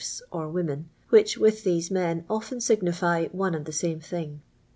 n 0.01 0.27
or 0.31 0.47
wonjen, 0.49 0.85
which, 1.09 1.37
with 1.37 1.63
these 1.63 1.91
men, 1.91 2.25
often 2.27 2.57
Mgnify 2.57 3.31
one 3.35 3.53
and 3.53 3.67
the 3.67 3.71
same 3.71 3.99
thing. 3.99 4.41